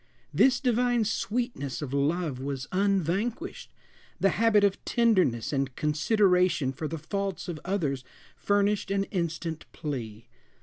This 0.33 0.59
divine 0.59 1.05
sweetness 1.05 1.79
of 1.83 1.93
love 1.93 2.39
was 2.39 2.65
unvanquished; 2.71 3.71
the 4.19 4.29
habit 4.29 4.63
of 4.63 4.83
tenderness 4.83 5.53
and 5.53 5.75
consideration 5.75 6.73
for 6.73 6.87
the 6.87 6.97
faults 6.97 7.47
of 7.47 7.59
others 7.63 8.03
furnished 8.35 8.89
an 8.89 9.03
instant 9.11 9.67
plea. 9.73 10.27